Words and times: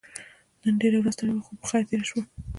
نن 0.61 0.73
ډيره 0.81 0.97
ستړې 1.15 1.31
ورځ 1.33 1.37
وه 1.37 1.43
خو 1.45 1.53
په 1.61 1.65
خير 1.69 1.83
تيره 1.89 2.05
شوه. 2.09 2.21